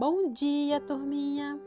[0.00, 1.60] Bom dia, turminha!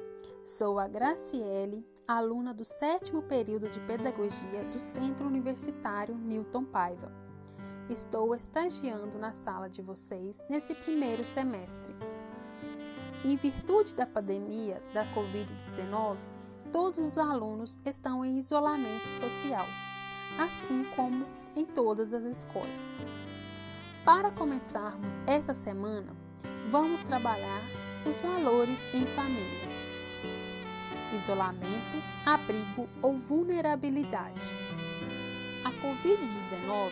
[0.44, 7.12] Sou a Graciele, aluna do sétimo período de Pedagogia do Centro Universitário Newton Paiva.
[7.88, 11.94] Estou estagiando na sala de vocês nesse primeiro semestre.
[13.24, 16.18] Em virtude da pandemia da Covid-19,
[16.72, 19.68] todos os alunos estão em isolamento social,
[20.40, 22.94] assim como em todas as escolas.
[24.04, 26.18] Para começarmos essa semana,
[26.72, 29.70] vamos trabalhar os valores em família:
[31.16, 34.54] isolamento, abrigo ou vulnerabilidade.
[35.64, 36.92] A Covid-19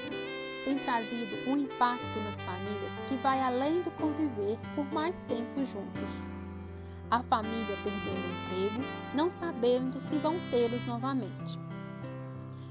[0.64, 6.10] tem trazido um impacto nas famílias que vai além do conviver por mais tempo juntos.
[7.10, 11.60] A família perdendo o emprego, não sabendo se vão tê-los novamente.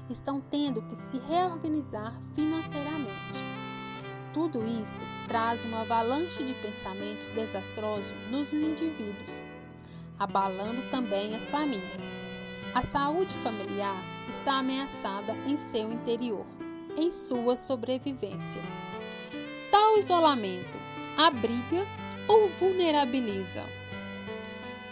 [0.09, 3.50] Estão tendo que se reorganizar financeiramente
[4.33, 9.43] tudo isso traz uma avalanche de pensamentos desastrosos nos indivíduos,
[10.17, 12.05] abalando também as famílias.
[12.73, 16.45] A saúde familiar está ameaçada em seu interior,
[16.95, 18.61] em sua sobrevivência.
[19.69, 20.77] Tal isolamento
[21.17, 21.85] abriga
[22.27, 23.65] ou vulnerabiliza.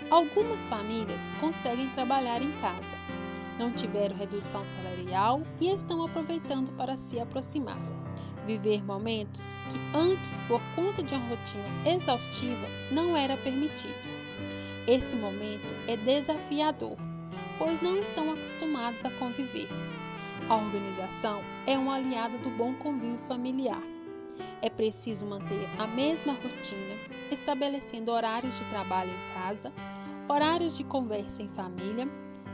[0.10, 2.98] Algumas famílias conseguem trabalhar em casa,
[3.58, 7.78] não tiveram redução salarial e estão aproveitando para se aproximar
[8.50, 13.94] viver momentos que antes, por conta de uma rotina exaustiva, não era permitido.
[14.88, 16.98] Esse momento é desafiador,
[17.60, 19.68] pois não estão acostumados a conviver.
[20.50, 23.84] A organização é uma aliada do bom convívio familiar.
[24.64, 26.96] É preciso manter a mesma rotina,
[27.30, 29.72] estabelecendo horários de trabalho em casa,
[30.28, 32.10] horários de conversa em família,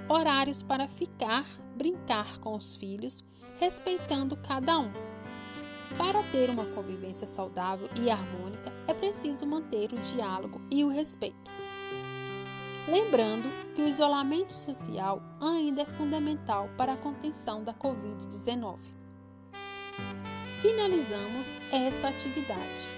[0.09, 1.45] horários para ficar,
[1.77, 3.23] brincar com os filhos,
[3.61, 5.14] respeitando cada um.
[5.97, 11.49] Para ter uma convivência saudável e harmônica, é preciso manter o diálogo e o respeito.
[12.87, 18.77] Lembrando que o isolamento social ainda é fundamental para a contenção da Covid-19.
[20.61, 22.89] Finalizamos essa atividade.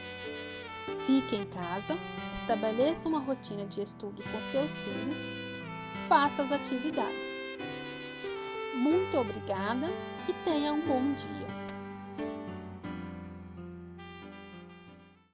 [1.06, 1.98] Fique em casa,
[2.34, 5.22] estabeleça uma rotina de estudo com seus filhos,
[6.10, 7.30] faça as atividades.
[8.74, 9.88] Muito obrigada
[10.28, 11.47] e tenha um bom dia.